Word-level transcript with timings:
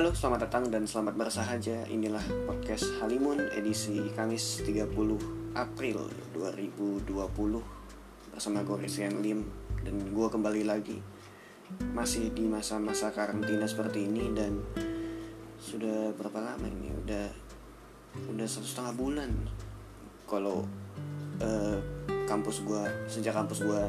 Halo, 0.00 0.16
selamat 0.16 0.48
datang 0.48 0.64
dan 0.72 0.88
selamat 0.88 1.12
bersahaja. 1.12 1.84
Inilah 1.92 2.24
podcast 2.48 2.88
Halimun 3.04 3.52
edisi 3.52 4.00
Kamis 4.16 4.64
30 4.64 4.88
April 5.52 6.08
2020 6.32 7.04
bersama 8.32 8.64
gue 8.64 8.80
Resian 8.80 9.20
Lim 9.20 9.44
dan 9.84 10.00
gue 10.08 10.26
kembali 10.32 10.64
lagi 10.64 10.96
masih 11.92 12.32
di 12.32 12.48
masa-masa 12.48 13.12
karantina 13.12 13.68
seperti 13.68 14.08
ini 14.08 14.32
dan 14.32 14.64
sudah 15.60 16.16
berapa 16.16 16.48
lama 16.48 16.64
ini? 16.64 16.96
Udah 17.04 17.28
udah 18.32 18.46
satu 18.48 18.64
setengah 18.64 18.96
bulan 18.96 19.28
kalau 20.24 20.64
uh, 21.44 21.76
kampus 22.24 22.64
gue 22.64 22.82
sejak 23.04 23.36
kampus 23.36 23.68
gue 23.68 23.84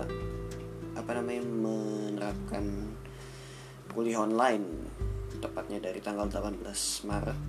apa 0.92 1.12
namanya 1.16 1.48
menerapkan 1.48 2.68
kuliah 3.96 4.28
online 4.28 4.92
tepatnya 5.42 5.82
dari 5.82 6.00
tanggal 6.00 6.30
18 6.30 6.62
Maret 7.10 7.40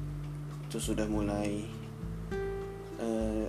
itu 0.72 0.80
sudah 0.80 1.04
mulai 1.04 1.68
uh, 2.96 3.46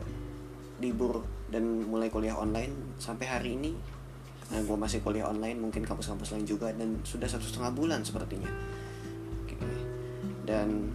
libur 0.84 1.24
dan 1.48 1.88
mulai 1.88 2.12
kuliah 2.12 2.36
online 2.36 3.00
sampai 3.00 3.32
hari 3.32 3.56
ini. 3.56 3.72
Nah 4.52 4.60
gue 4.60 4.76
masih 4.76 5.00
kuliah 5.00 5.32
online 5.32 5.56
mungkin 5.56 5.88
kampus-kampus 5.88 6.36
lain 6.36 6.44
juga 6.44 6.76
dan 6.76 7.00
sudah 7.08 7.32
satu 7.32 7.48
setengah 7.48 7.72
bulan 7.72 8.04
sepertinya. 8.04 8.52
Dan 10.44 10.92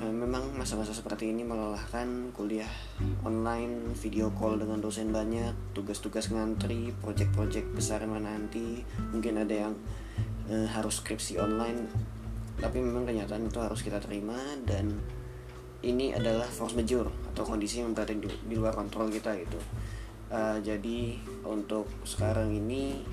uh, 0.00 0.08
memang 0.08 0.56
masa-masa 0.56 0.96
seperti 0.96 1.28
ini 1.28 1.44
melelahkan 1.44 2.32
kuliah 2.32 2.72
online 3.20 3.92
video 3.92 4.32
call 4.32 4.56
dengan 4.56 4.80
dosen 4.80 5.12
banyak 5.12 5.76
tugas-tugas 5.76 6.32
ngantri 6.32 6.96
project-project 7.04 7.76
besar 7.76 8.00
mana 8.08 8.32
nanti. 8.32 8.80
Mungkin 9.12 9.44
ada 9.44 9.68
yang 9.68 9.74
uh, 10.48 10.64
harus 10.72 11.04
skripsi 11.04 11.36
online 11.36 12.15
tapi 12.56 12.80
memang 12.80 13.04
kenyataan 13.04 13.48
itu 13.48 13.58
harus 13.60 13.80
kita 13.84 14.00
terima 14.00 14.36
dan 14.64 14.96
ini 15.84 16.16
adalah 16.16 16.48
force 16.48 16.72
majeure 16.72 17.12
atau 17.32 17.44
kondisi 17.44 17.84
yang 17.84 17.92
berada 17.92 18.16
di, 18.16 18.26
di 18.26 18.54
luar 18.56 18.72
kontrol 18.72 19.12
kita 19.12 19.36
gitu. 19.36 19.60
Uh, 20.26 20.58
jadi 20.64 21.20
untuk 21.46 21.86
sekarang 22.02 22.50
ini 22.50 23.04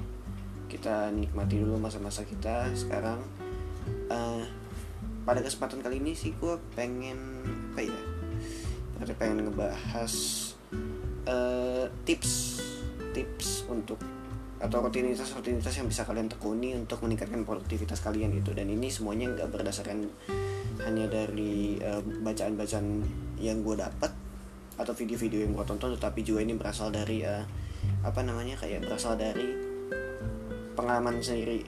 kita 0.71 1.13
nikmati 1.13 1.61
dulu 1.61 1.77
masa-masa 1.77 2.25
kita. 2.25 2.71
Sekarang 2.73 3.21
uh, 4.09 4.43
pada 5.23 5.39
kesempatan 5.43 5.83
kali 5.83 5.99
ini 5.99 6.15
sih 6.15 6.35
gue 6.35 6.55
pengen 6.75 7.43
apa 7.73 7.81
ya 7.83 8.01
pengen 9.19 9.51
ngebahas 9.51 10.13
uh, 11.27 11.85
tips 12.07 12.63
tips 13.11 13.67
untuk 13.67 13.99
atau 14.63 14.79
rutinitas-rutinitas 14.79 15.75
yang 15.75 15.91
bisa 15.91 16.07
kalian 16.07 16.31
tekuni 16.31 16.71
untuk 16.71 17.03
meningkatkan 17.03 17.43
produktivitas 17.43 17.99
kalian 17.99 18.31
gitu. 18.39 18.55
Dan 18.55 18.71
ini 18.71 18.87
semuanya 18.87 19.35
nggak 19.35 19.51
berdasarkan 19.51 20.07
hanya 20.87 21.05
dari 21.11 21.77
bacaan 21.77 22.55
bacaan-bacaan 22.55 22.87
yang 23.43 23.59
gue 23.59 23.75
dapat 23.75 24.11
atau 24.79 24.95
video-video 24.95 25.45
yang 25.45 25.51
gue 25.53 25.65
tonton 25.67 25.93
tetapi 25.99 26.25
juga 26.25 26.41
ini 26.41 26.57
berasal 26.57 26.89
dari 26.89 27.21
uh, 27.21 27.45
apa 28.01 28.25
namanya 28.25 28.57
kayak 28.57 28.87
berasal 28.87 29.13
dari 29.13 29.53
pengalaman 30.73 31.19
sendiri 31.19 31.61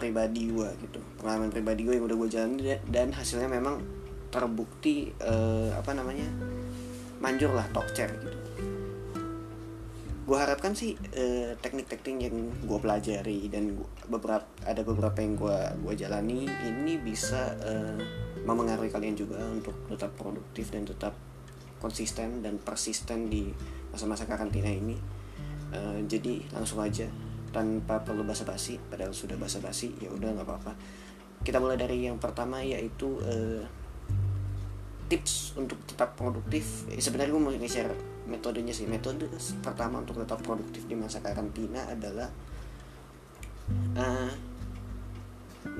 pribadi 0.00 0.48
gue 0.48 0.68
gitu. 0.88 0.98
Pengalaman 1.20 1.52
pribadi 1.52 1.84
gue 1.84 1.94
yang 2.00 2.08
udah 2.08 2.16
gue 2.16 2.28
jalani 2.32 2.58
dan 2.88 3.12
hasilnya 3.12 3.46
memang 3.46 3.78
terbukti 4.32 5.12
uh, 5.20 5.72
apa 5.76 5.92
namanya 5.92 6.26
manjur 7.18 7.50
lah 7.52 7.66
talk 7.74 7.88
chair 7.96 8.12
gitu 8.20 8.37
gue 10.28 10.36
harapkan 10.36 10.76
sih 10.76 10.92
uh, 11.16 11.56
teknik-teknik 11.56 12.28
yang 12.28 12.36
gue 12.68 12.78
pelajari 12.84 13.48
dan 13.48 13.80
gua, 13.80 13.88
beberapa 14.12 14.44
ada 14.60 14.84
beberapa 14.84 15.24
yang 15.24 15.40
gue 15.40 15.58
gue 15.88 15.94
jalani 16.04 16.44
ini 16.68 17.00
bisa 17.00 17.56
uh, 17.64 17.96
memengaruhi 18.44 18.92
kalian 18.92 19.16
juga 19.16 19.40
untuk 19.48 19.88
tetap 19.88 20.12
produktif 20.20 20.68
dan 20.68 20.84
tetap 20.84 21.16
konsisten 21.80 22.44
dan 22.44 22.60
persisten 22.60 23.32
di 23.32 23.48
masa-masa 23.88 24.28
karantina 24.28 24.68
ini. 24.68 25.00
Uh, 25.72 26.04
jadi 26.04 26.44
langsung 26.52 26.84
aja 26.84 27.08
tanpa 27.48 28.04
perlu 28.04 28.24
basa-basi 28.24 28.76
padahal 28.92 29.16
sudah 29.16 29.40
basa-basi 29.40 29.96
ya 29.96 30.12
udah 30.12 30.36
nggak 30.36 30.44
apa-apa. 30.44 30.72
Kita 31.40 31.56
mulai 31.56 31.80
dari 31.80 32.04
yang 32.04 32.20
pertama 32.20 32.60
yaitu 32.60 33.16
uh, 33.24 33.64
tips 35.08 35.56
untuk 35.56 35.80
tetap 35.88 36.12
produktif. 36.20 36.84
Eh, 36.92 37.00
sebenarnya 37.00 37.32
gue 37.32 37.40
mau 37.40 37.52
share 37.64 38.17
metodenya 38.28 38.76
sih. 38.76 38.84
Metode 38.84 39.26
pertama 39.64 40.04
untuk 40.04 40.20
tetap 40.20 40.44
produktif 40.44 40.84
di 40.84 40.94
masa 40.94 41.24
karantina 41.24 41.88
adalah 41.88 42.28
uh, 43.96 44.32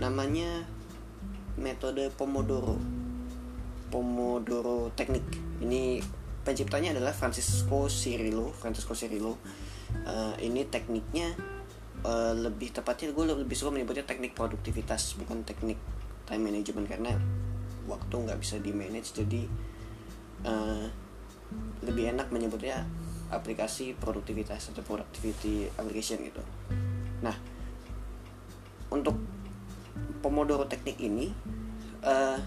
namanya 0.00 0.64
metode 1.60 2.08
Pomodoro. 2.16 2.80
Pomodoro 3.92 4.90
teknik. 4.96 5.24
Ini 5.60 6.00
penciptanya 6.42 6.96
adalah 6.96 7.12
Francisco 7.12 7.92
Cirillo 7.92 8.56
Francisco 8.56 8.96
Cirillo. 8.96 9.36
Uh, 10.04 10.36
ini 10.40 10.68
tekniknya 10.68 11.32
uh, 12.04 12.32
lebih 12.36 12.72
tepatnya 12.72 13.12
gue 13.12 13.24
lebih 13.24 13.56
suka 13.56 13.72
menyebutnya 13.72 14.04
teknik 14.04 14.36
produktivitas 14.36 15.16
bukan 15.16 15.42
teknik 15.48 15.80
time 16.28 16.44
management 16.44 16.86
karena 16.92 17.16
waktu 17.88 18.14
nggak 18.20 18.36
bisa 18.36 18.60
di 18.60 18.70
manage 18.76 19.16
jadi 19.16 19.48
uh, 20.44 20.86
lebih 21.84 22.12
enak 22.16 22.28
menyebutnya 22.28 22.84
aplikasi 23.28 23.92
produktivitas 23.96 24.72
atau 24.72 24.82
productivity 24.84 25.68
application 25.76 26.20
gitu. 26.24 26.42
Nah 27.20 27.36
untuk 28.88 29.16
Pomodoro 30.18 30.66
teknik 30.66 30.98
ini 30.98 31.30
uh, 32.02 32.38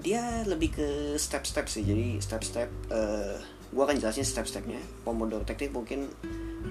dia 0.00 0.42
lebih 0.48 0.74
ke 0.74 0.88
step-step 1.14 1.70
sih. 1.70 1.86
Jadi 1.86 2.18
step-step 2.18 2.68
uh, 2.90 3.38
gue 3.70 3.82
akan 3.84 3.96
jelasin 4.00 4.26
step-stepnya. 4.26 4.82
Pomodoro 5.06 5.46
teknik 5.46 5.70
mungkin 5.70 6.10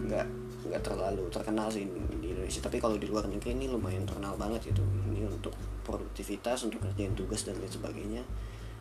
nggak 0.10 0.28
nggak 0.68 0.82
terlalu 0.84 1.32
terkenal 1.32 1.72
sih 1.72 1.88
di 2.20 2.28
Indonesia. 2.36 2.60
Tapi 2.60 2.82
kalau 2.84 3.00
di 3.00 3.08
luar 3.08 3.32
negeri 3.32 3.56
ini 3.56 3.72
lumayan 3.72 4.04
terkenal 4.04 4.36
banget 4.36 4.76
gitu. 4.76 4.84
Ini 4.84 5.32
untuk 5.32 5.56
produktivitas 5.88 6.68
untuk 6.68 6.84
kerjaan 6.84 7.16
tugas 7.16 7.48
dan 7.48 7.56
lain 7.56 7.72
sebagainya 7.72 8.24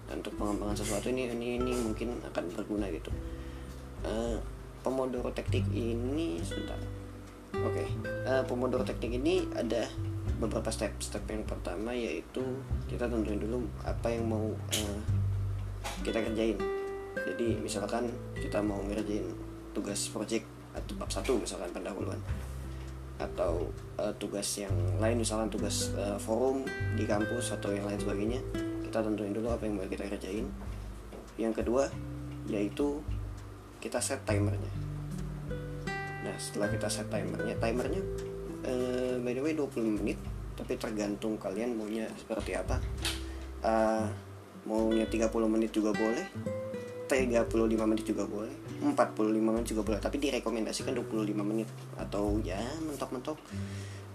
untuk 0.09 0.33
pengembangan 0.41 0.77
sesuatu 0.77 1.13
ini 1.13 1.29
ini 1.29 1.61
ini 1.61 1.73
mungkin 1.77 2.17
akan 2.25 2.45
berguna 2.57 2.89
gitu. 2.89 3.13
Uh, 4.05 4.41
Pomodoro 4.81 5.29
teknik 5.35 5.69
ini 5.75 6.41
sebentar. 6.41 6.79
Oke 7.53 7.85
okay. 7.85 7.89
uh, 8.25 8.43
Pomodoro 8.47 8.87
teknik 8.87 9.21
ini 9.21 9.45
ada 9.53 9.85
beberapa 10.41 10.73
step. 10.73 10.97
Step 11.03 11.25
yang 11.29 11.45
pertama 11.45 11.93
yaitu 11.93 12.41
kita 12.89 13.05
tentuin 13.05 13.37
dulu 13.37 13.67
apa 13.85 14.09
yang 14.09 14.25
mau 14.25 14.49
uh, 14.55 15.01
kita 16.01 16.25
kerjain. 16.25 16.57
Jadi 17.19 17.59
misalkan 17.61 18.09
kita 18.39 18.63
mau 18.63 18.81
ngerjain 18.87 19.27
tugas 19.77 20.09
project 20.09 20.47
atau 20.73 20.95
bab 20.97 21.11
satu 21.11 21.37
misalkan 21.37 21.69
pendahuluan. 21.75 22.19
Atau 23.19 23.75
uh, 23.99 24.15
tugas 24.17 24.47
yang 24.57 24.73
lain 25.03 25.19
misalnya 25.19 25.51
tugas 25.51 25.91
uh, 25.99 26.15
forum 26.17 26.63
di 26.95 27.03
kampus 27.03 27.51
atau 27.59 27.75
yang 27.75 27.85
lain 27.85 27.99
sebagainya 27.99 28.41
kita 28.89 29.05
tentuin 29.05 29.37
dulu 29.37 29.53
apa 29.53 29.69
yang 29.69 29.77
mau 29.77 29.85
kita 29.85 30.09
kerjain. 30.09 30.49
Yang 31.37 31.63
kedua 31.63 31.93
yaitu 32.49 33.05
kita 33.85 34.01
set 34.01 34.25
timernya. 34.25 34.73
Nah 36.25 36.35
setelah 36.41 36.73
kita 36.73 36.89
set 36.89 37.07
timernya 37.13 37.55
timernya 37.61 38.03
uh, 38.65 39.15
by 39.21 39.33
the 39.37 39.43
way 39.45 39.53
20 39.53 40.01
menit 40.01 40.19
tapi 40.57 40.75
tergantung 40.75 41.37
kalian 41.37 41.77
maunya 41.77 42.09
seperti 42.17 42.57
apa. 42.57 42.81
Uh, 43.61 44.09
maunya 44.65 45.05
30 45.07 45.29
menit 45.47 45.71
juga 45.71 45.93
boleh 45.93 46.25
35 47.09 47.89
menit 47.89 48.05
juga 48.05 48.29
boleh 48.29 48.53
45 48.79 49.43
menit 49.43 49.67
juga 49.67 49.83
boleh. 49.83 50.01
Tapi 50.01 50.17
direkomendasikan 50.23 50.95
25 50.95 51.35
menit 51.43 51.69
atau 51.99 52.39
ya 52.45 52.61
mentok-mentok 52.85 53.39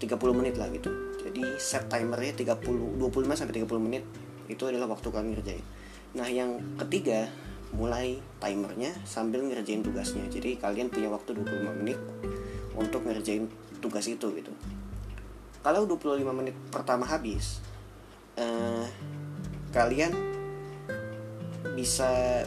30 0.00 0.38
menit 0.38 0.54
lah 0.56 0.68
gitu. 0.72 0.90
Jadi 1.20 1.42
set 1.60 1.86
timernya 1.90 2.32
30 2.32 2.98
25 2.98 3.38
sampai 3.38 3.54
30 3.60 3.86
menit 3.86 4.04
itu 4.48 4.62
adalah 4.68 4.90
waktu 4.90 5.08
kalian 5.08 5.30
ngerjain. 5.36 5.64
Nah 6.14 6.28
yang 6.30 6.60
ketiga 6.78 7.26
mulai 7.74 8.22
timernya 8.38 8.94
sambil 9.02 9.42
ngerjain 9.42 9.82
tugasnya. 9.82 10.24
Jadi 10.30 10.56
kalian 10.58 10.88
punya 10.88 11.10
waktu 11.10 11.34
25 11.34 11.80
menit 11.82 11.98
untuk 12.78 13.02
ngerjain 13.02 13.50
tugas 13.82 14.06
itu 14.06 14.26
gitu. 14.34 14.52
Kalau 15.64 15.88
25 15.88 16.22
menit 16.30 16.54
pertama 16.70 17.08
habis 17.08 17.58
eh, 18.38 18.86
kalian 19.74 20.12
bisa 21.74 22.44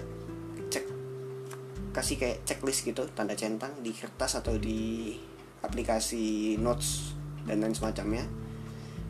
kasih 1.98 2.22
kayak 2.22 2.46
checklist 2.46 2.86
gitu 2.86 3.10
tanda 3.18 3.34
centang 3.34 3.74
di 3.82 3.90
kertas 3.90 4.38
atau 4.38 4.54
di 4.62 5.18
aplikasi 5.66 6.54
notes 6.62 7.18
dan 7.50 7.58
lain 7.58 7.74
semacamnya. 7.74 8.22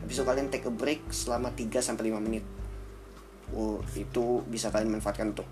Habis 0.00 0.14
itu 0.16 0.24
kalian 0.24 0.48
take 0.48 0.64
a 0.64 0.72
break 0.72 1.04
selama 1.12 1.52
3 1.52 1.84
sampai 1.84 2.08
5 2.08 2.24
menit 2.24 2.44
oh 3.56 3.80
itu 3.96 4.44
bisa 4.48 4.68
kalian 4.68 4.98
manfaatkan 4.98 5.32
untuk 5.32 5.48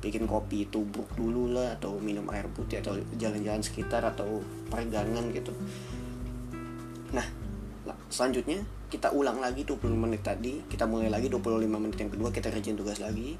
bikin 0.00 0.24
kopi 0.24 0.64
tubruk 0.72 1.06
dulu 1.12 1.52
lah 1.52 1.76
atau 1.76 2.00
minum 2.00 2.24
air 2.32 2.48
putih 2.48 2.80
atau 2.80 2.96
jalan-jalan 3.20 3.60
sekitar 3.60 4.00
atau 4.00 4.40
peregangan 4.72 5.28
gitu. 5.36 5.52
Nah 7.12 7.26
selanjutnya 8.08 8.64
kita 8.88 9.12
ulang 9.12 9.38
lagi 9.38 9.62
20 9.62 9.92
menit 9.94 10.24
tadi. 10.24 10.64
Kita 10.64 10.88
mulai 10.88 11.12
lagi 11.12 11.28
25 11.28 11.68
menit 11.68 11.96
yang 12.00 12.10
kedua 12.10 12.32
kita 12.32 12.48
kerjain 12.48 12.80
tugas 12.80 12.98
lagi. 12.98 13.36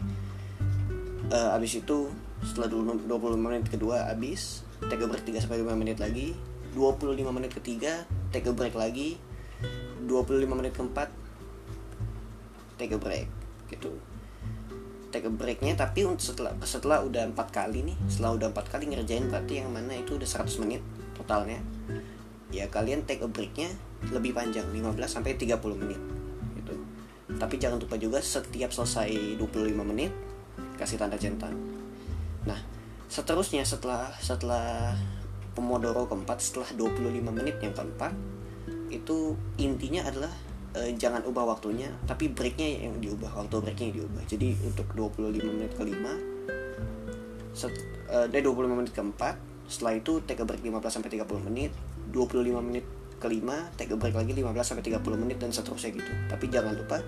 Uh, 1.30 1.56
abis 1.56 1.80
itu 1.80 2.10
setelah 2.42 2.68
20 2.68 3.08
menit 3.40 3.64
kedua 3.70 4.10
abis 4.10 4.66
take 4.90 5.04
a 5.04 5.08
break 5.08 5.24
3 5.24 5.48
sampai 5.48 5.64
5 5.64 5.80
menit 5.80 5.96
lagi. 5.96 6.36
25 6.76 7.16
menit 7.32 7.50
ketiga 7.56 8.04
take 8.30 8.46
a 8.46 8.52
break 8.52 8.76
lagi. 8.76 9.16
25 10.04 10.44
menit 10.44 10.76
keempat 10.76 11.08
take 12.76 12.96
a 12.96 13.00
break 13.00 13.39
gitu. 13.70 13.94
Take 15.10 15.26
a 15.26 15.32
breaknya 15.32 15.74
tapi 15.74 16.06
setelah 16.18 16.54
setelah 16.62 17.02
udah 17.02 17.30
empat 17.30 17.50
kali 17.50 17.82
nih 17.82 17.96
setelah 18.06 18.38
udah 18.38 18.48
empat 18.54 18.66
kali 18.70 18.94
ngerjain 18.94 19.26
berarti 19.26 19.62
yang 19.62 19.70
mana 19.70 19.98
itu 19.98 20.14
udah 20.14 20.26
100 20.26 20.62
menit 20.62 20.82
totalnya. 21.18 21.58
Ya 22.50 22.66
kalian 22.66 23.06
take 23.06 23.22
a 23.22 23.30
breaknya 23.30 23.70
lebih 24.10 24.34
panjang 24.34 24.66
15 24.70 24.96
sampai 25.06 25.34
30 25.38 25.58
menit 25.78 26.00
gitu. 26.58 26.74
Tapi 27.38 27.54
jangan 27.58 27.78
lupa 27.78 27.98
juga 27.98 28.18
setiap 28.18 28.70
selesai 28.74 29.38
25 29.38 29.74
menit 29.82 30.10
kasih 30.78 30.98
tanda 30.98 31.18
centang. 31.18 31.54
Nah 32.46 32.58
seterusnya 33.10 33.66
setelah 33.66 34.14
setelah 34.22 34.94
Pomodoro 35.50 36.06
keempat 36.06 36.38
setelah 36.38 36.70
25 36.78 37.26
menit 37.34 37.58
yang 37.58 37.74
keempat 37.74 38.14
itu 38.90 39.34
intinya 39.58 40.06
adalah 40.06 40.30
e, 40.74 40.94
jangan 40.94 41.22
ubah 41.26 41.44
waktunya 41.56 41.90
tapi 42.06 42.30
breaknya 42.30 42.90
yang 42.90 42.98
diubah 42.98 43.30
waktu 43.34 43.56
breaknya 43.62 43.84
yang 43.90 43.96
diubah. 44.04 44.22
Jadi 44.26 44.48
untuk 44.66 44.86
25 44.94 45.40
menit 45.56 45.72
kelima 45.74 46.12
set, 47.54 47.74
e, 48.08 48.16
dari 48.30 48.42
25 48.42 48.78
menit 48.78 48.92
keempat 48.94 49.36
setelah 49.70 49.94
itu 49.98 50.18
take 50.26 50.42
a 50.42 50.46
break 50.46 50.62
15 50.62 50.82
sampai 50.90 51.10
30 51.14 51.46
menit 51.46 51.70
25 52.10 52.58
menit 52.58 52.84
kelima 53.20 53.68
take 53.76 53.92
a 53.92 53.96
break 54.00 54.16
lagi 54.16 54.32
15 54.32 54.48
sampai 54.64 54.82
30 54.82 55.22
menit 55.22 55.36
dan 55.38 55.52
seterusnya 55.52 55.92
gitu. 55.94 56.12
Tapi 56.26 56.44
jangan 56.48 56.74
lupa 56.74 56.98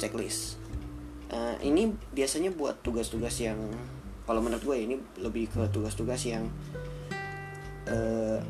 checklist. 0.00 0.58
Uh, 1.32 1.56
ini 1.64 1.94
biasanya 2.12 2.52
buat 2.52 2.84
tugas-tugas 2.84 3.40
yang 3.40 3.56
kalau 4.26 4.40
menurut 4.44 4.62
gue 4.62 4.76
ini 4.76 4.94
lebih 5.20 5.50
ke 5.50 5.62
tugas-tugas 5.70 6.22
yang 6.26 6.46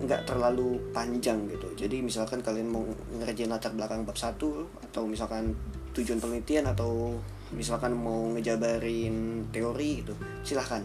nggak 0.02 0.22
uh, 0.22 0.26
terlalu 0.28 0.76
panjang 0.92 1.48
gitu. 1.48 1.72
Jadi 1.72 2.04
misalkan 2.04 2.44
kalian 2.44 2.68
mau 2.68 2.84
ngerjain 3.16 3.48
latar 3.48 3.72
belakang 3.72 4.04
bab 4.04 4.16
satu 4.16 4.68
atau 4.90 5.08
misalkan 5.08 5.56
tujuan 5.96 6.20
penelitian 6.20 6.68
atau 6.68 7.16
misalkan 7.52 7.96
mau 7.96 8.28
ngejabarin 8.36 9.48
teori 9.48 10.04
gitu 10.04 10.14
silahkan. 10.44 10.84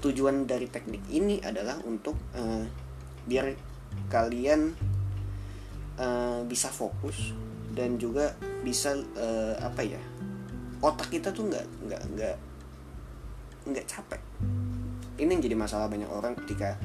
Tujuan 0.00 0.48
dari 0.48 0.70
teknik 0.70 1.02
ini 1.12 1.42
adalah 1.42 1.76
untuk 1.82 2.14
uh, 2.32 2.64
biar 3.26 3.52
kalian 4.06 4.70
uh, 5.98 6.40
bisa 6.46 6.70
fokus 6.70 7.34
dan 7.74 7.98
juga 7.98 8.34
bisa 8.62 8.94
uh, 8.96 9.54
apa 9.60 9.82
ya 9.82 10.00
otak 10.80 11.12
kita 11.12 11.34
tuh 11.34 11.50
nggak 11.50 11.66
nggak 11.90 12.02
nggak 12.16 12.36
nggak 13.66 13.86
capek. 13.86 14.22
Ini 15.20 15.28
yang 15.28 15.42
jadi 15.44 15.56
masalah 15.58 15.92
banyak 15.92 16.08
orang 16.08 16.32
ketika 16.32 16.80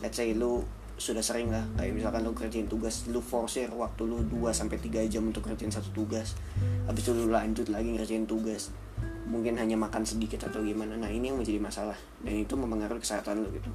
let's 0.00 0.16
say 0.16 0.32
lu 0.36 0.64
sudah 0.96 1.20
sering 1.20 1.52
lah 1.52 1.60
kayak 1.76 1.92
misalkan 1.92 2.24
lu 2.24 2.32
kerjain 2.32 2.64
tugas 2.64 3.04
lu 3.12 3.20
force 3.20 3.68
waktu 3.68 4.02
lu 4.08 4.24
2 4.32 4.48
sampai 4.48 4.80
3 4.80 5.12
jam 5.12 5.28
untuk 5.28 5.44
kerjain 5.44 5.68
satu 5.68 5.92
tugas. 5.92 6.34
Habis 6.88 7.02
itu 7.04 7.12
lu 7.12 7.28
lanjut 7.28 7.68
lagi 7.68 7.92
ngerjain 7.92 8.24
tugas. 8.24 8.72
Mungkin 9.28 9.60
hanya 9.60 9.76
makan 9.76 10.08
sedikit 10.08 10.48
atau 10.48 10.64
gimana. 10.64 10.96
Nah 10.96 11.12
ini 11.12 11.28
yang 11.28 11.36
menjadi 11.36 11.60
masalah. 11.60 11.98
Dan 12.24 12.40
itu 12.46 12.56
mempengaruhi 12.56 13.02
kesehatan 13.04 13.44
lu 13.44 13.48
gitu. 13.52 13.68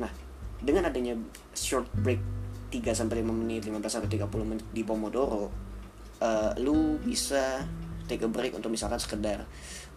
Nah 0.00 0.08
dengan 0.62 0.88
adanya 0.88 1.12
short 1.52 1.90
break 2.00 2.22
3 2.72 2.96
sampai 2.96 3.20
5 3.20 3.36
menit 3.36 3.68
15 3.68 3.84
sampai 3.84 4.08
30 4.08 4.48
menit 4.48 4.64
di 4.72 4.80
Pomodoro 4.80 5.52
uh, 6.22 6.50
lu 6.62 6.96
bisa 7.02 7.66
take 8.06 8.24
a 8.24 8.30
break 8.30 8.54
untuk 8.54 8.70
misalkan 8.70 8.96
sekedar 8.96 9.44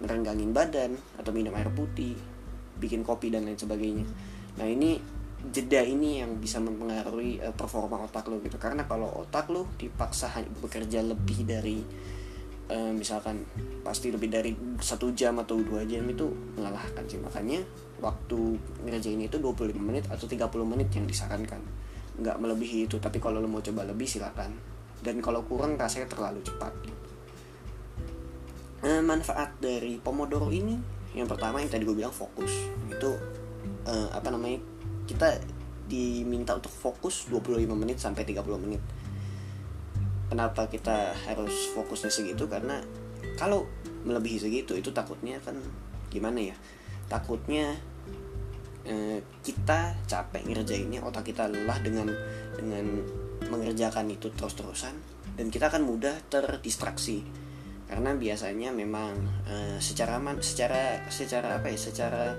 merenggangin 0.01 0.51
badan 0.51 0.97
atau 1.15 1.31
minum 1.31 1.55
air 1.55 1.69
putih 1.71 2.17
bikin 2.75 3.05
kopi 3.07 3.31
dan 3.31 3.47
lain 3.47 3.55
sebagainya. 3.55 4.03
Nah 4.59 4.67
ini 4.67 4.99
jeda 5.51 5.81
ini 5.83 6.23
yang 6.23 6.37
bisa 6.41 6.57
mempengaruhi 6.61 7.41
uh, 7.43 7.53
performa 7.53 8.01
otak 8.05 8.29
lo 8.31 8.41
gitu. 8.41 8.57
Karena 8.57 8.87
kalau 8.87 9.09
otak 9.25 9.51
lo 9.51 9.69
dipaksa 9.77 10.31
bekerja 10.61 11.03
lebih 11.05 11.45
dari 11.45 11.81
uh, 12.71 12.91
misalkan 12.93 13.45
pasti 13.85 14.09
lebih 14.09 14.29
dari 14.31 14.51
satu 14.81 15.13
jam 15.13 15.37
atau 15.41 15.59
dua 15.61 15.85
jam 15.85 16.05
itu 16.07 16.25
melelahkan 16.57 17.03
sih. 17.05 17.19
Makanya 17.21 17.61
waktu 18.01 18.59
ngerjain 18.85 19.21
itu 19.21 19.37
25 19.39 19.77
menit 19.79 20.05
atau 20.09 20.25
30 20.25 20.45
menit 20.65 20.89
yang 20.93 21.05
disarankan. 21.05 21.61
Nggak 22.15 22.37
melebihi 22.39 22.87
itu 22.89 22.97
tapi 22.97 23.19
kalau 23.19 23.43
lo 23.43 23.47
mau 23.49 23.61
coba 23.61 23.85
lebih 23.85 24.07
silakan. 24.07 24.53
Dan 25.03 25.21
kalau 25.21 25.45
kurang 25.45 25.77
rasanya 25.77 26.09
terlalu 26.09 26.41
cepat. 26.41 26.73
Uh, 28.85 29.01
manfaat 29.01 29.49
dari 29.57 29.97
pomodoro 29.97 30.53
ini 30.53 30.77
yang 31.15 31.25
pertama 31.25 31.63
yang 31.63 31.71
tadi 31.71 31.87
gue 31.87 31.95
bilang 31.95 32.13
fokus. 32.13 32.51
Itu 32.91 33.15
uh, 33.87 34.09
apa 34.11 34.29
namanya 34.29 34.74
kita 35.05 35.37
diminta 35.85 36.57
untuk 36.57 36.73
fokus 36.73 37.29
25 37.29 37.61
menit 37.77 38.01
sampai 38.01 38.25
30 38.25 38.41
menit. 38.57 38.81
Kenapa 40.25 40.65
kita 40.65 41.13
harus 41.29 41.69
fokusnya 41.77 42.09
segitu? 42.09 42.49
Karena 42.49 42.81
kalau 43.37 43.69
melebihi 44.05 44.41
segitu 44.41 44.73
itu 44.73 44.89
takutnya 44.89 45.37
kan 45.45 45.53
gimana 46.09 46.41
ya? 46.41 46.57
Takutnya 47.05 47.77
eh, 48.85 49.21
kita 49.45 49.93
capek 50.09 50.49
ngerjainnya 50.49 51.05
otak 51.05 51.29
kita 51.29 51.45
lelah 51.49 51.77
dengan 51.85 52.09
dengan 52.57 53.05
mengerjakan 53.45 54.09
itu 54.09 54.33
terus-terusan 54.33 54.97
dan 55.37 55.47
kita 55.53 55.69
akan 55.69 55.85
mudah 55.85 56.17
terdistraksi. 56.31 57.21
Karena 57.85 58.17
biasanya 58.17 58.73
memang 58.73 59.13
eh, 59.45 59.77
secara 59.77 60.17
man, 60.17 60.41
secara 60.41 61.05
secara 61.13 61.61
apa 61.61 61.69
ya? 61.69 61.77
Secara 61.77 62.33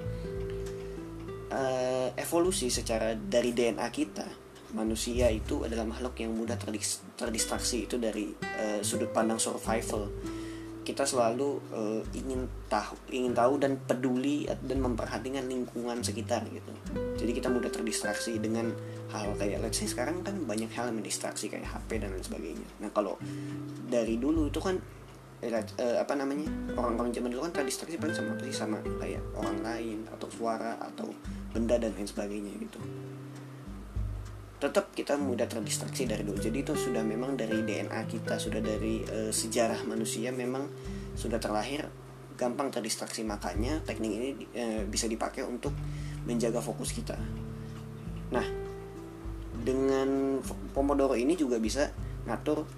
uh, 1.53 2.09
evolusi 2.17 2.73
secara 2.73 3.15
dari 3.15 3.55
DNA 3.55 3.87
kita. 3.93 4.27
Manusia 4.75 5.31
itu 5.31 5.63
adalah 5.63 5.87
makhluk 5.87 6.19
yang 6.19 6.35
mudah 6.35 6.59
terdis 6.59 7.01
terdistraksi 7.15 7.87
itu 7.87 7.97
dari 7.97 8.35
uh, 8.35 8.81
sudut 8.83 9.11
pandang 9.15 9.39
survival. 9.39 10.11
Kita 10.87 11.03
selalu 11.03 11.51
uh, 11.75 12.03
ingin 12.15 12.47
tahu 12.71 12.95
ingin 13.11 13.35
tahu 13.35 13.59
dan 13.59 13.79
peduli 13.83 14.47
dan 14.47 14.79
memperhatikan 14.79 15.47
lingkungan 15.47 16.03
sekitar 16.03 16.47
gitu. 16.51 16.73
Jadi 17.19 17.33
kita 17.35 17.51
mudah 17.51 17.71
terdistraksi 17.71 18.39
dengan 18.39 18.71
hal 19.11 19.35
kayak 19.39 19.63
let's 19.63 19.79
say 19.79 19.87
sekarang 19.87 20.23
kan 20.23 20.35
banyak 20.47 20.71
hal 20.75 20.91
yang 20.91 20.99
mendistraksi 20.99 21.51
kayak 21.51 21.67
HP 21.67 22.03
dan 22.03 22.15
lain 22.15 22.23
sebagainya. 22.23 22.69
Nah 22.83 22.91
kalau 22.95 23.19
dari 23.87 24.19
dulu 24.19 24.51
itu 24.51 24.59
kan 24.63 24.79
uh, 25.45 25.97
apa 26.01 26.17
namanya 26.17 26.49
orang-orang 26.77 27.13
zaman 27.13 27.29
dulu 27.29 27.45
kan 27.49 27.61
terdistraksi 27.61 28.01
paling 28.01 28.17
sama 28.17 28.33
sih? 28.41 28.55
Sama 28.55 28.79
kayak 28.81 29.21
orang 29.37 29.61
lain 29.61 29.99
atau 30.09 30.29
suara 30.33 30.81
atau 30.81 31.13
benda 31.53 31.77
dan 31.77 31.93
lain 31.93 32.09
sebagainya 32.09 32.53
gitu. 32.57 32.81
Tetap 34.57 34.97
kita 34.97 35.21
mudah 35.21 35.45
terdistraksi 35.45 36.09
dari 36.09 36.25
dulu. 36.25 36.41
Jadi 36.41 36.65
itu 36.65 36.73
sudah 36.73 37.05
memang 37.05 37.37
dari 37.37 37.61
DNA 37.61 38.01
kita 38.09 38.41
sudah 38.41 38.65
dari 38.65 39.05
uh, 39.05 39.29
sejarah 39.29 39.85
manusia 39.85 40.33
memang 40.33 40.65
sudah 41.13 41.37
terlahir 41.37 41.85
gampang 42.41 42.73
terdistraksi. 42.73 43.21
Makanya 43.21 43.85
teknik 43.85 44.13
ini 44.17 44.29
uh, 44.57 44.83
bisa 44.89 45.05
dipakai 45.05 45.45
untuk 45.45 45.77
menjaga 46.25 46.65
fokus 46.65 46.97
kita. 46.97 47.21
Nah 48.33 48.47
dengan 49.57 50.41
Pomodoro 50.73 51.17
ini 51.17 51.33
juga 51.33 51.57
bisa 51.57 51.89
ngatur 52.29 52.69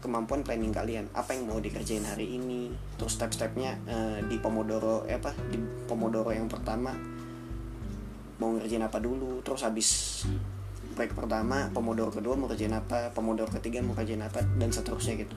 kemampuan 0.00 0.40
planning 0.42 0.72
kalian. 0.72 1.06
Apa 1.12 1.36
yang 1.36 1.46
mau 1.46 1.60
dikerjain 1.60 2.02
hari 2.02 2.40
ini? 2.40 2.72
Terus 2.96 3.20
step-stepnya 3.20 3.76
uh, 3.86 4.18
di 4.24 4.40
Pomodoro 4.40 5.04
eh, 5.04 5.20
apa 5.20 5.36
di 5.52 5.60
Pomodoro 5.86 6.32
yang 6.32 6.48
pertama 6.48 6.96
mau 8.40 8.56
ngerjain 8.56 8.82
apa 8.82 8.98
dulu? 8.98 9.44
Terus 9.44 9.60
habis 9.62 9.88
break 10.96 11.12
pertama 11.14 11.68
Pomodoro 11.70 12.10
kedua 12.10 12.34
mau 12.34 12.48
kerjain 12.48 12.72
apa? 12.72 13.12
Pomodoro 13.12 13.52
ketiga 13.52 13.84
mau 13.84 13.92
kerjain 13.92 14.24
apa? 14.24 14.40
Dan 14.56 14.72
seterusnya 14.72 15.20
gitu. 15.20 15.36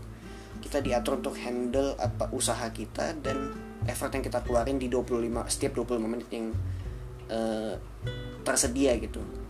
Kita 0.64 0.80
diatur 0.80 1.20
untuk 1.20 1.36
handle 1.36 2.00
apa 2.00 2.32
usaha 2.32 2.72
kita 2.72 3.20
dan 3.20 3.52
effort 3.84 4.16
yang 4.16 4.24
kita 4.24 4.40
keluarin 4.48 4.80
di 4.80 4.88
25 4.88 5.28
setiap 5.52 5.76
25 5.84 6.00
menit 6.08 6.30
yang 6.32 6.56
uh, 7.28 7.76
tersedia 8.48 8.96
gitu 8.96 9.43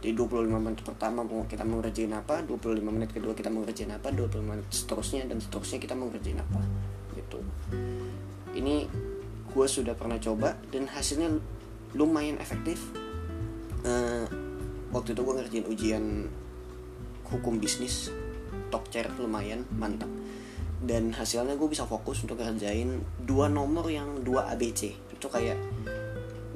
di 0.00 0.16
25 0.16 0.48
menit 0.56 0.80
pertama 0.80 1.28
kita 1.44 1.60
mau 1.60 1.84
apa 1.84 2.40
25 2.40 2.80
menit 2.88 3.12
kedua 3.12 3.36
kita 3.36 3.52
mau 3.52 3.60
ngerjain 3.60 3.92
apa 3.92 4.08
25 4.08 4.40
menit 4.40 4.66
seterusnya 4.72 5.28
dan 5.28 5.44
seterusnya 5.44 5.76
kita 5.76 5.92
mau 5.92 6.08
ngerjain 6.08 6.40
apa 6.40 6.60
gitu. 7.20 7.38
Ini 8.56 8.88
gue 9.52 9.66
sudah 9.68 9.92
pernah 9.92 10.16
coba 10.16 10.56
dan 10.72 10.88
hasilnya 10.88 11.36
lumayan 11.92 12.40
efektif. 12.40 12.80
Uh, 13.84 14.24
waktu 14.88 15.12
itu 15.12 15.20
gue 15.20 15.34
ngerjain 15.36 15.66
ujian 15.68 16.04
hukum 17.28 17.60
bisnis 17.60 18.08
top 18.72 18.88
chair 18.88 19.04
lumayan 19.20 19.68
mantap. 19.76 20.08
Dan 20.80 21.12
hasilnya 21.12 21.60
gue 21.60 21.68
bisa 21.68 21.84
fokus 21.84 22.24
untuk 22.24 22.40
ngerjain 22.40 23.04
dua 23.20 23.52
nomor 23.52 23.84
yang 23.92 24.24
dua 24.24 24.48
ABC 24.48 24.96
itu 25.12 25.28
kayak 25.28 25.60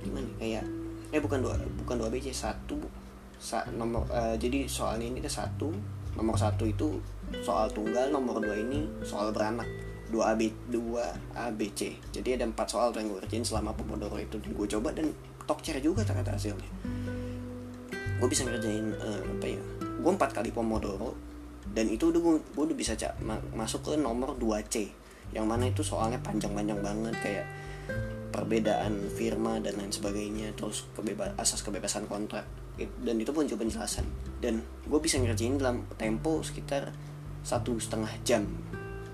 gimana 0.00 0.24
kayak 0.40 0.64
eh 1.12 1.20
bukan 1.20 1.44
dua 1.44 1.60
bukan 1.84 2.00
dua 2.00 2.08
ABC 2.08 2.32
satu 2.32 3.03
sa 3.44 3.60
nomor 3.76 4.08
uh, 4.08 4.32
jadi 4.40 4.64
soalnya 4.64 5.12
ini 5.12 5.20
ada 5.20 5.28
satu. 5.28 5.68
Nomor 6.16 6.40
satu 6.40 6.64
itu 6.64 6.96
soal 7.44 7.68
tunggal 7.68 8.08
nomor 8.08 8.40
dua 8.40 8.56
ini 8.56 8.88
soal 9.04 9.28
beranak. 9.36 9.68
Dua 10.08 10.32
AB 10.32 10.70
dua 10.72 11.12
ABC 11.36 11.98
jadi 12.14 12.40
ada 12.40 12.48
empat 12.48 12.70
soal 12.72 12.94
yang 12.96 13.12
gue 13.12 13.20
kerjain 13.28 13.44
selama 13.44 13.76
Pomodoro 13.76 14.16
itu. 14.16 14.40
Dan 14.40 14.56
gue 14.56 14.68
coba 14.72 14.96
dan 14.96 15.12
tokcer 15.44 15.76
juga 15.84 16.00
ternyata 16.00 16.32
hasilnya. 16.32 16.70
Gue 18.16 18.28
bisa 18.32 18.48
ngerjain 18.48 18.96
uh, 18.96 19.20
apa 19.20 19.46
ya 19.52 19.60
gue 19.76 20.12
empat 20.16 20.32
kali 20.32 20.48
Pomodoro. 20.48 21.12
Dan 21.64 21.90
itu 21.90 22.12
udah 22.12 22.20
gue, 22.20 22.34
udah 22.56 22.76
bisa 22.76 22.96
cak 22.96 23.20
ma 23.20 23.36
masuk 23.52 23.92
ke 23.92 23.92
nomor 24.00 24.36
2C 24.40 25.04
yang 25.34 25.50
mana 25.50 25.66
itu 25.66 25.82
soalnya 25.82 26.22
panjang-panjang 26.22 26.78
banget 26.78 27.14
kayak 27.18 27.46
perbedaan 28.30 29.10
firma 29.14 29.58
dan 29.58 29.78
lain 29.78 29.90
sebagainya 29.90 30.54
terus 30.58 30.86
kebebas 30.94 31.34
asas 31.38 31.62
kebebasan 31.62 32.06
kontrak 32.10 32.46
dan 32.78 33.16
itu 33.22 33.30
pun 33.30 33.46
juga 33.46 33.62
penjelasan. 33.62 34.06
Dan 34.42 34.62
gue 34.86 35.00
bisa 35.00 35.18
ngerjain 35.22 35.54
dalam 35.58 35.86
tempo 35.94 36.42
sekitar 36.42 36.90
satu 37.46 37.78
setengah 37.78 38.10
jam. 38.26 38.42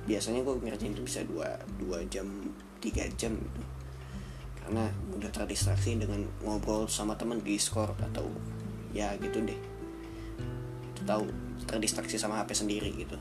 Biasanya 0.09 0.41
gue 0.41 0.55
ngerjain 0.65 0.97
itu 0.97 1.05
bisa 1.05 1.21
dua 1.29 1.61
dua 1.77 2.01
jam 2.09 2.25
tiga 2.81 3.05
jam 3.21 3.37
gitu. 3.37 3.63
Karena 4.65 4.89
mudah 5.13 5.29
terdistraksi 5.29 6.01
dengan 6.01 6.25
ngobrol 6.41 6.89
sama 6.89 7.19
temen 7.21 7.45
di 7.45 7.59
Discord 7.59 8.01
atau 8.01 8.25
ya 8.97 9.13
gitu 9.21 9.45
deh. 9.45 9.61
Itu 10.97 11.03
tahu 11.05 11.29
terdistraksi 11.69 12.17
sama 12.17 12.41
HP 12.41 12.57
sendiri 12.57 12.91
gitu. 12.97 13.21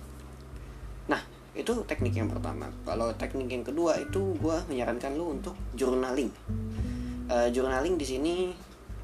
Nah 1.12 1.20
itu 1.52 1.84
teknik 1.84 2.16
yang 2.16 2.32
pertama. 2.32 2.72
Kalau 2.88 3.12
teknik 3.20 3.52
yang 3.52 3.66
kedua 3.68 4.00
itu 4.00 4.40
gue 4.40 4.58
menyarankan 4.72 5.12
lu 5.20 5.36
untuk 5.36 5.60
journaling. 5.76 6.32
Uh, 7.30 7.52
journaling 7.52 8.00
di 8.00 8.06
sini 8.08 8.36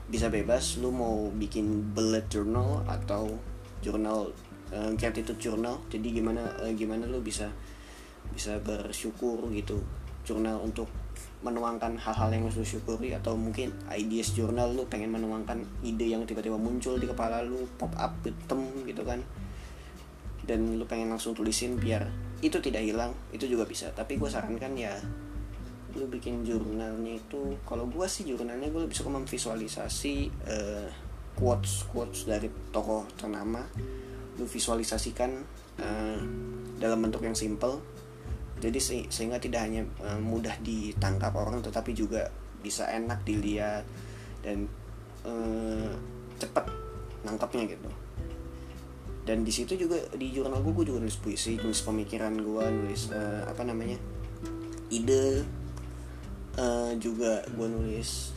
bisa 0.05 0.29
bebas 0.29 0.77
lu 0.77 0.93
mau 0.93 1.33
bikin 1.33 1.93
bullet 1.97 2.29
journal 2.29 2.85
atau 2.85 3.25
jurnal 3.81 4.29
uh, 4.69 4.91
gratitude 4.93 5.41
journal. 5.41 5.81
Jadi 5.89 6.21
gimana 6.21 6.45
uh, 6.61 6.71
gimana 6.73 7.09
lu 7.09 7.21
bisa 7.25 7.49
bisa 8.33 8.57
bersyukur 8.61 9.41
gitu. 9.53 9.81
Jurnal 10.25 10.57
untuk 10.61 10.89
menuangkan 11.45 12.01
hal-hal 12.01 12.33
yang 12.33 12.49
lu 12.49 12.65
syukuri 12.65 13.13
atau 13.13 13.37
mungkin 13.37 13.69
ideas 13.93 14.33
jurnal 14.33 14.73
lu 14.73 14.89
pengen 14.89 15.13
menuangkan 15.13 15.61
ide 15.85 16.09
yang 16.09 16.25
tiba-tiba 16.25 16.57
muncul 16.57 16.97
di 16.97 17.05
kepala 17.05 17.45
lu 17.45 17.69
pop 17.77 17.93
up 17.93 18.13
hitam 18.25 18.65
gitu 18.85 19.05
kan. 19.05 19.21
Dan 20.45 20.77
lu 20.77 20.85
pengen 20.89 21.13
langsung 21.13 21.33
tulisin 21.37 21.77
biar 21.77 22.09
itu 22.41 22.57
tidak 22.61 22.81
hilang 22.85 23.13
itu 23.33 23.45
juga 23.45 23.65
bisa. 23.65 23.93
Tapi 23.93 24.17
gue 24.17 24.29
sarankan 24.29 24.73
ya 24.73 24.93
lu 25.95 26.11
bikin 26.11 26.43
jurnalnya 26.43 27.15
itu 27.15 27.55
kalau 27.63 27.87
gue 27.87 28.03
sih 28.05 28.27
jurnalnya 28.27 28.67
gue 28.67 28.83
lebih 28.83 28.95
suka 28.95 29.09
memvisualisasi 29.15 30.13
uh, 30.43 30.87
quotes 31.35 31.87
quotes 31.91 32.27
dari 32.27 32.51
tokoh 32.71 33.07
ternama. 33.15 33.63
Lu 34.35 34.43
visualisasikan 34.43 35.31
uh, 35.79 36.19
dalam 36.75 36.99
bentuk 36.99 37.23
yang 37.23 37.35
simple. 37.35 37.79
Jadi 38.59 38.79
se 38.79 38.95
sehingga 39.11 39.39
tidak 39.39 39.67
hanya 39.67 39.87
uh, 40.03 40.19
mudah 40.19 40.55
ditangkap 40.63 41.31
orang 41.35 41.63
tetapi 41.63 41.91
juga 41.95 42.27
bisa 42.59 42.87
enak 42.91 43.23
dilihat 43.23 43.83
dan 44.43 44.67
uh, 45.23 45.91
cepat 46.39 46.67
nangkapnya 47.23 47.71
gitu. 47.71 47.91
Dan 49.25 49.41
di 49.41 49.49
situ 49.49 49.79
juga 49.79 49.97
di 50.13 50.29
jurnal 50.29 50.59
gue 50.59 50.75
gue 50.75 50.85
juga 50.91 50.99
nulis 51.01 51.17
puisi 51.17 51.55
nulis 51.57 51.81
pemikiran 51.81 52.35
gue 52.35 52.65
nulis 52.67 53.09
uh, 53.15 53.47
apa 53.47 53.63
namanya 53.65 53.97
ide 54.93 55.41
uh, 56.59 56.91
juga 56.99 57.43
gue 57.47 57.67
nulis 57.67 58.35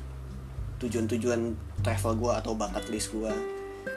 tujuan-tujuan 0.79 1.41
travel 1.83 2.13
gue 2.15 2.33
atau 2.39 2.53
bakat 2.55 2.87
list 2.91 3.11
gue 3.11 3.33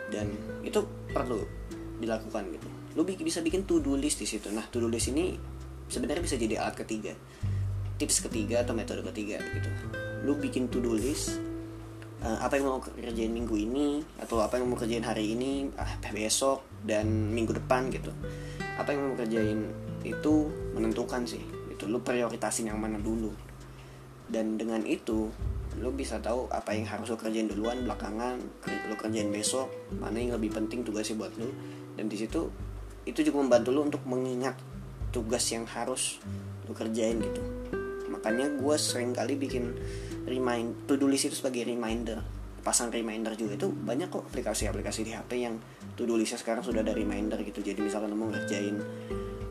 dan 0.10 0.28
itu 0.66 0.82
perlu 1.14 1.46
dilakukan 2.02 2.50
gitu. 2.50 2.68
Lu 2.98 3.06
bisa 3.06 3.40
bikin 3.46 3.70
to 3.70 3.80
do 3.80 3.94
list 3.94 4.20
di 4.20 4.28
situ. 4.28 4.50
Nah 4.50 4.66
to 4.68 4.82
do 4.82 4.90
list 4.90 5.14
ini 5.14 5.38
sebenarnya 5.88 6.24
bisa 6.26 6.36
jadi 6.36 6.58
alat 6.62 6.82
ketiga. 6.82 7.14
Tips 8.02 8.26
ketiga 8.26 8.66
atau 8.66 8.74
metode 8.74 9.06
ketiga 9.14 9.38
gitu. 9.38 9.70
Lu 10.26 10.34
bikin 10.42 10.74
to 10.74 10.82
do 10.82 10.98
list 10.98 11.38
uh, 12.26 12.42
apa 12.42 12.58
yang 12.58 12.74
mau 12.74 12.82
kerjain 12.82 13.30
minggu 13.30 13.54
ini 13.54 14.02
atau 14.18 14.42
apa 14.42 14.58
yang 14.58 14.74
mau 14.74 14.78
kerjain 14.78 15.06
hari 15.06 15.38
ini 15.38 15.70
ah, 15.78 16.02
besok 16.10 16.66
dan 16.82 17.06
minggu 17.30 17.54
depan 17.54 17.94
gitu. 17.94 18.10
Apa 18.82 18.98
yang 18.98 19.14
mau 19.14 19.16
kerjain 19.16 19.70
itu 20.02 20.50
menentukan 20.74 21.30
sih 21.30 21.42
itu 21.70 21.86
lu 21.86 22.02
prioritasin 22.02 22.74
yang 22.74 22.82
mana 22.82 22.98
dulu 22.98 23.51
dan 24.32 24.56
dengan 24.56 24.82
itu 24.88 25.28
lu 25.80 25.90
bisa 25.96 26.20
tahu 26.20 26.52
apa 26.52 26.76
yang 26.76 26.88
harus 26.88 27.08
lu 27.12 27.18
kerjain 27.20 27.48
duluan 27.48 27.84
belakangan 27.88 28.40
lu 28.92 28.96
kerjain 29.00 29.32
besok 29.32 29.72
mana 30.00 30.20
yang 30.20 30.36
lebih 30.36 30.52
penting 30.52 30.84
tugasnya 30.84 31.20
buat 31.20 31.36
lu. 31.36 31.52
Dan 31.96 32.08
di 32.08 32.16
situ 32.16 32.48
itu 33.04 33.20
juga 33.22 33.44
membantu 33.44 33.70
lu 33.76 33.82
untuk 33.84 34.04
mengingat 34.08 34.56
tugas 35.12 35.44
yang 35.52 35.68
harus 35.68 36.20
lu 36.68 36.72
kerjain 36.72 37.20
gitu. 37.20 37.42
Makanya 38.08 38.52
gue 38.56 38.76
sering 38.80 39.12
kali 39.12 39.36
bikin 39.36 39.76
remind 40.28 40.88
to 40.88 40.96
do 40.96 41.08
list 41.08 41.28
itu 41.28 41.36
sebagai 41.36 41.68
reminder. 41.68 42.24
Pasang 42.62 42.94
reminder 42.94 43.34
juga 43.34 43.58
itu 43.58 43.68
banyak 43.74 44.14
kok 44.14 44.30
aplikasi-aplikasi 44.30 45.02
di 45.02 45.12
HP 45.18 45.32
yang 45.42 45.58
to 45.98 46.06
do 46.06 46.14
listnya 46.14 46.38
sekarang 46.38 46.62
sudah 46.62 46.86
ada 46.86 46.94
reminder 46.94 47.42
gitu. 47.42 47.60
Jadi 47.60 47.82
misalkan 47.82 48.14
mau 48.14 48.30
ngerjain 48.30 48.78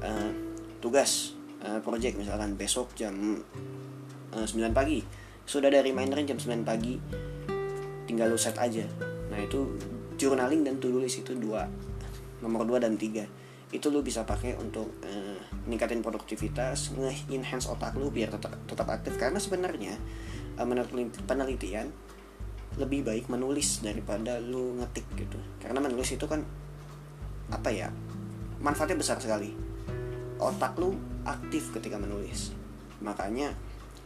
uh, 0.01 0.31
tugas 0.79 1.35
uh, 1.67 1.83
project 1.83 2.23
misalkan 2.23 2.55
besok 2.55 2.95
jam 2.95 3.43
uh, 4.35 4.43
eh, 4.43 4.47
9 4.47 4.71
pagi. 4.75 5.03
Sudah 5.47 5.71
ada 5.71 5.83
reminder 5.83 6.21
jam 6.23 6.39
9 6.39 6.63
pagi. 6.63 6.99
Tinggal 8.07 8.31
lu 8.31 8.39
set 8.39 8.59
aja. 8.59 8.87
Nah 9.31 9.39
itu 9.39 9.79
journaling 10.19 10.67
dan 10.67 10.79
to 10.83 10.91
itu 11.03 11.33
dua. 11.39 11.67
Nomor 12.43 12.67
2 12.67 12.83
dan 12.83 12.95
3 12.99 13.41
itu 13.71 13.87
lu 13.87 14.03
bisa 14.03 14.27
pakai 14.27 14.59
untuk 14.59 14.99
uh, 15.07 15.39
ningkatin 15.71 16.03
produktivitas 16.03 16.91
nge-enhance 16.99 17.71
otak 17.71 17.95
lu 17.95 18.11
biar 18.11 18.35
tetap 18.35 18.59
tetap 18.67 18.87
aktif. 18.91 19.15
Karena 19.15 19.39
sebenarnya 19.39 19.95
uh, 20.59 20.67
menurut 20.67 20.91
penelitian 21.27 21.95
lebih 22.79 23.07
baik 23.07 23.27
menulis 23.31 23.83
daripada 23.83 24.43
lu 24.43 24.79
ngetik 24.83 25.07
gitu. 25.15 25.39
Karena 25.63 25.79
menulis 25.79 26.11
itu 26.11 26.27
kan 26.27 26.43
apa 27.51 27.71
ya 27.71 27.95
manfaatnya 28.59 28.99
besar 28.99 29.23
sekali. 29.23 29.55
Otak 30.43 30.75
lu 30.83 30.99
aktif 31.23 31.71
ketika 31.71 31.95
menulis. 31.95 32.51
Makanya 32.99 33.55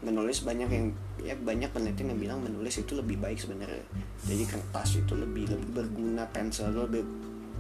menulis 0.05 0.45
banyak 0.45 0.69
yang 0.69 0.87
ya 1.25 1.35
banyak 1.35 1.73
penelitian 1.73 2.13
yang 2.13 2.21
bilang 2.21 2.39
menulis 2.45 2.77
itu 2.77 2.93
lebih 2.93 3.17
baik 3.17 3.41
sebenarnya 3.41 3.81
jadi 4.29 4.45
kertas 4.45 5.01
itu 5.01 5.17
lebih 5.17 5.49
lebih 5.49 5.69
berguna 5.73 6.29
pensil 6.29 6.69
lebih 6.69 7.05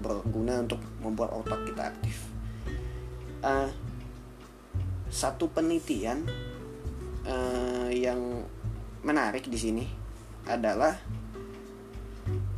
berguna 0.04 0.60
untuk 0.64 0.80
membuat 0.98 1.30
otak 1.32 1.60
kita 1.64 1.82
aktif. 1.88 2.16
Uh, 3.44 3.68
satu 5.12 5.46
penelitian 5.52 6.24
uh, 7.28 7.88
yang 7.92 8.42
menarik 9.04 9.46
di 9.46 9.58
sini 9.60 9.84
adalah 10.48 10.96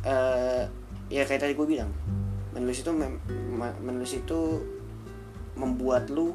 uh, 0.07 0.63
ya 1.11 1.23
kayak 1.27 1.43
tadi 1.43 1.53
gue 1.53 1.67
bilang 1.67 1.91
menulis 2.55 2.81
itu 2.81 2.91
menulis 3.83 4.11
itu 4.15 4.39
membuat 5.59 6.09
lu 6.09 6.33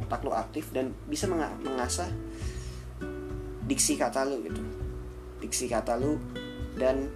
otak 0.00 0.24
lu 0.24 0.32
aktif 0.32 0.72
dan 0.72 0.96
bisa 1.06 1.28
mengasah 1.28 2.08
diksi 3.70 3.94
kata 3.94 4.26
lu 4.26 4.42
gitu. 4.42 4.58
Diksi 5.38 5.70
kata 5.70 5.94
lu 5.94 6.18
dan 6.74 7.06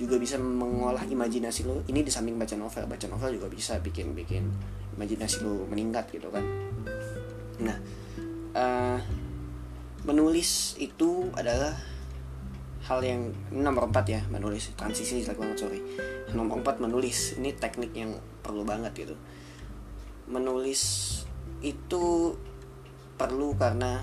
juga 0.00 0.16
bisa 0.16 0.40
mengolah 0.40 1.04
imajinasi 1.04 1.68
lo 1.68 1.84
ini 1.92 2.00
di 2.00 2.08
samping 2.08 2.40
baca 2.40 2.56
novel 2.56 2.88
baca 2.88 3.04
novel 3.04 3.36
juga 3.36 3.52
bisa 3.52 3.76
bikin 3.84 4.16
bikin 4.16 4.48
imajinasi 4.96 5.44
lo 5.44 5.68
meningkat 5.68 6.08
gitu 6.08 6.32
kan. 6.32 6.40
Nah 7.60 7.76
uh, 8.56 8.96
menulis 10.08 10.80
itu 10.80 11.28
adalah 11.36 11.76
hal 12.88 13.04
yang 13.04 13.28
nomor 13.52 13.92
empat 13.92 14.04
ya 14.08 14.20
menulis. 14.32 14.72
Transisi 14.72 15.20
jelek 15.20 15.36
banget 15.36 15.68
sorry. 15.68 15.80
Nomor 16.32 16.64
empat 16.64 16.80
menulis. 16.80 17.36
Ini 17.36 17.60
teknik 17.60 17.92
yang 17.92 18.16
perlu 18.40 18.64
banget 18.64 18.96
gitu. 18.96 19.14
Menulis 20.32 20.82
itu 21.60 22.34
perlu 23.20 23.52
karena 23.60 24.00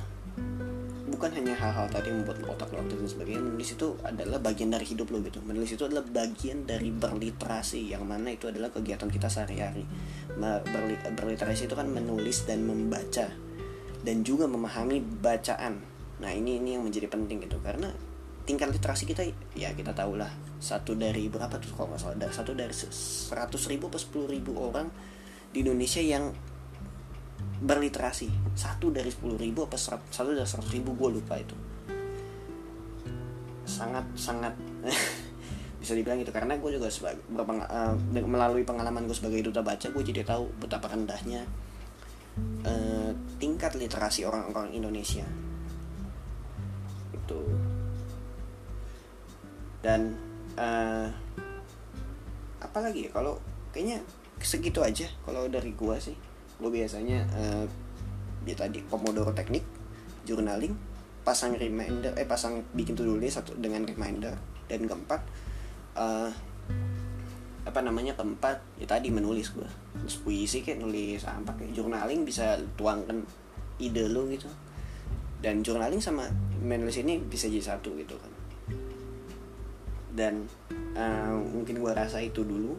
bukan 1.08 1.32
hanya 1.32 1.56
hal-hal 1.56 1.88
tadi 1.88 2.12
membuat 2.12 2.44
otak 2.44 2.68
lo 2.76 2.84
aktif 2.84 3.00
dan 3.00 3.10
sebagainya 3.10 3.42
menulis 3.44 3.70
itu 3.74 3.88
adalah 4.04 4.40
bagian 4.44 4.70
dari 4.70 4.86
hidup 4.86 5.08
lo 5.08 5.24
gitu. 5.24 5.40
Menulis 5.48 5.72
itu 5.72 5.84
adalah 5.88 6.04
bagian 6.04 6.68
dari 6.68 6.92
berliterasi 6.92 7.96
yang 7.96 8.04
mana 8.04 8.36
itu 8.36 8.52
adalah 8.52 8.68
kegiatan 8.70 9.08
kita 9.08 9.32
sehari-hari. 9.32 9.88
Berliterasi 11.16 11.72
itu 11.72 11.76
kan 11.76 11.88
menulis 11.88 12.44
dan 12.44 12.68
membaca 12.68 13.32
dan 14.04 14.18
juga 14.22 14.46
memahami 14.52 15.00
bacaan. 15.00 15.80
Nah 16.20 16.32
ini 16.36 16.60
ini 16.60 16.76
yang 16.76 16.84
menjadi 16.84 17.08
penting 17.08 17.48
gitu 17.48 17.58
karena 17.64 17.88
tingkat 18.48 18.72
literasi 18.72 19.04
kita 19.04 19.28
ya 19.60 19.76
kita 19.76 19.92
tahu 19.92 20.16
lah 20.16 20.32
satu 20.64 20.96
dari 20.96 21.28
berapa 21.28 21.60
tuh 21.60 21.76
kalau 21.76 21.92
nggak 21.92 22.00
salah 22.00 22.32
satu 22.32 22.56
dari 22.56 22.72
seratus 22.72 23.68
ribu 23.68 23.92
atau 23.92 24.00
sepuluh 24.00 24.32
ribu 24.32 24.56
orang 24.56 24.88
di 25.52 25.68
Indonesia 25.68 26.00
yang 26.00 26.32
berliterasi. 27.62 28.30
Satu 28.54 28.94
dari 28.94 29.10
sepuluh 29.10 29.38
ribu 29.38 29.66
apa 29.66 29.78
satu 29.78 30.30
dari 30.34 30.48
seratus 30.48 30.72
ribu 30.74 30.94
gue 30.94 31.22
lupa 31.22 31.38
itu. 31.38 31.56
Sangat 33.68 34.06
sangat 34.14 34.54
bisa 35.82 35.94
dibilang 35.94 36.20
itu 36.22 36.34
karena 36.34 36.58
gue 36.58 36.72
juga 36.74 36.90
sebagai 36.90 37.22
uh, 37.38 37.94
melalui 38.26 38.66
pengalaman 38.66 39.06
gue 39.06 39.16
sebagai 39.16 39.46
duta 39.46 39.62
baca 39.62 39.88
gue 39.88 40.04
jadi 40.04 40.26
tahu 40.26 40.50
betapa 40.58 40.90
rendahnya 40.90 41.46
uh, 42.66 43.12
tingkat 43.38 43.74
literasi 43.78 44.26
orang-orang 44.26 44.74
Indonesia. 44.74 45.26
Itu. 47.14 47.42
Dan 49.82 50.18
uh, 50.58 51.08
apalagi 52.62 53.08
ya? 53.08 53.12
Kalau 53.14 53.38
kayaknya 53.74 54.02
segitu 54.38 54.86
aja 54.86 55.10
kalau 55.26 55.50
dari 55.50 55.74
gue 55.74 55.98
sih 55.98 56.18
gue 56.58 56.70
biasanya 56.74 57.22
uh, 57.38 57.66
ya 58.48 58.56
tadi 58.58 58.82
pomodoro 58.82 59.30
teknik 59.36 59.62
journaling 60.26 60.74
pasang 61.22 61.60
reminder 61.60 62.16
eh 62.16 62.24
pasang 62.24 62.64
bikin 62.72 62.96
to 62.96 63.04
do 63.04 63.20
satu 63.28 63.54
dengan 63.60 63.84
reminder. 63.84 64.34
Dan 64.68 64.84
keempat 64.84 65.22
uh, 65.96 66.32
apa 67.68 67.80
namanya 67.84 68.16
keempat 68.16 68.64
ya 68.80 68.88
tadi 68.88 69.12
menulis 69.12 69.52
gue 69.52 69.68
nulis 70.00 70.16
puisi 70.24 70.64
kayak 70.64 70.80
nulis 70.80 71.24
apa 71.28 71.52
kayak 71.56 71.76
journaling 71.76 72.24
bisa 72.24 72.56
tuangkan 72.80 73.24
ide 73.80 74.08
lu 74.08 74.28
gitu. 74.32 74.48
Dan 75.38 75.62
journaling 75.62 76.02
sama 76.02 76.26
menulis 76.64 76.98
ini 77.00 77.20
bisa 77.20 77.52
jadi 77.52 77.76
satu 77.76 77.94
gitu 78.00 78.16
kan. 78.18 78.32
Dan 80.16 80.48
uh, 80.98 81.36
mungkin 81.38 81.78
gue 81.78 81.92
rasa 81.94 82.24
itu 82.24 82.42
dulu 82.42 82.74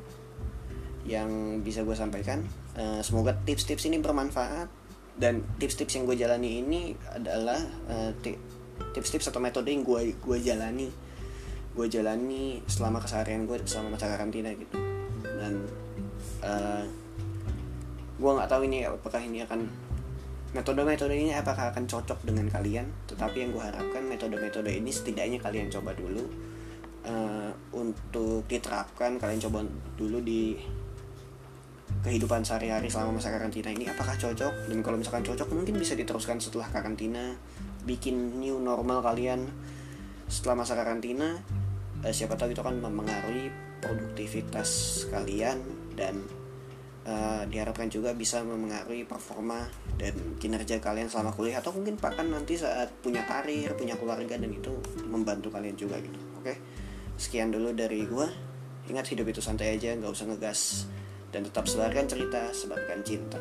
yang 1.08 1.61
bisa 1.64 1.85
gue 1.85 1.97
sampaikan 1.97 2.44
uh, 2.76 3.00
semoga 3.00 3.32
tips-tips 3.46 3.88
ini 3.88 4.02
bermanfaat. 4.02 4.68
Dan 5.18 5.42
tips-tips 5.58 5.98
yang 5.98 6.06
gue 6.06 6.14
jalani 6.14 6.62
ini 6.62 6.94
adalah 7.10 7.58
uh, 7.90 8.14
tips-tips 8.94 9.26
atau 9.34 9.42
metode 9.42 9.66
yang 9.66 9.82
gue 9.82 10.14
gue 10.14 10.38
jalani. 10.38 10.87
Gue 11.75 11.87
jalani 11.90 12.62
selama 12.70 13.02
keseharian 13.02 13.42
gue 13.46 13.58
selama 13.66 13.98
masa 13.98 14.14
karantina 14.14 14.54
gitu. 14.54 14.78
Dan 15.26 15.66
uh, 16.46 16.87
gue 18.18 18.30
nggak 18.30 18.50
tahu 18.50 18.62
ini 18.70 18.87
apakah 18.87 19.18
ini 19.18 19.42
akan 19.42 19.66
metode-metode 20.48 21.12
ini 21.12 21.34
apakah 21.34 21.75
akan 21.75 21.90
cocok 21.90 22.22
dengan 22.22 22.46
kalian. 22.54 22.87
Tetapi 23.10 23.37
yang 23.42 23.50
gue 23.50 23.62
harapkan 23.62 24.06
metode-metode 24.06 24.70
ini 24.70 24.94
setidaknya 24.94 25.42
kalian 25.42 25.66
coba 25.66 25.98
dulu. 25.98 26.22
Uh, 27.08 27.50
untuk 27.72 28.44
diterapkan 28.46 29.16
kalian 29.18 29.40
coba 29.40 29.66
dulu 29.96 30.22
di 30.22 30.60
kehidupan 32.02 32.46
sehari-hari 32.46 32.86
selama 32.86 33.18
masa 33.18 33.34
karantina 33.34 33.70
ini 33.74 33.90
apakah 33.90 34.14
cocok? 34.14 34.70
Dan 34.70 34.78
kalau 34.84 34.96
misalkan 34.98 35.24
cocok 35.26 35.48
mungkin 35.50 35.74
bisa 35.76 35.98
diteruskan 35.98 36.38
setelah 36.38 36.70
karantina 36.70 37.34
bikin 37.82 38.38
new 38.38 38.60
normal 38.60 39.02
kalian 39.02 39.48
setelah 40.30 40.62
masa 40.62 40.78
karantina. 40.78 41.40
Uh, 41.98 42.14
siapa 42.14 42.38
tahu 42.38 42.54
itu 42.54 42.62
akan 42.62 42.78
mempengaruhi 42.78 43.50
produktivitas 43.82 45.02
kalian 45.10 45.58
dan 45.98 46.22
uh, 47.06 47.42
diharapkan 47.50 47.90
juga 47.90 48.14
bisa 48.14 48.46
mempengaruhi 48.46 49.02
performa 49.02 49.66
dan 49.98 50.14
kinerja 50.38 50.78
kalian 50.78 51.10
selama 51.10 51.34
kuliah. 51.34 51.58
Atau 51.58 51.74
mungkin 51.74 51.98
bahkan 51.98 52.30
nanti 52.30 52.54
saat 52.54 52.94
punya 53.02 53.26
karir 53.26 53.74
punya 53.74 53.98
keluarga 53.98 54.38
dan 54.38 54.50
itu 54.54 54.70
membantu 55.10 55.50
kalian 55.50 55.74
juga 55.74 55.98
gitu. 55.98 56.18
Oke 56.38 56.54
sekian 57.18 57.50
dulu 57.50 57.74
dari 57.74 58.06
gua. 58.06 58.30
Ingat 58.88 59.10
hidup 59.12 59.28
itu 59.28 59.42
santai 59.44 59.76
aja 59.76 59.92
nggak 59.92 60.08
usah 60.08 60.30
ngegas 60.32 60.88
dan 61.28 61.44
tetap 61.44 61.68
sebarkan 61.68 62.08
cerita 62.08 62.49
sebarkan 62.52 63.00
cinta 63.04 63.40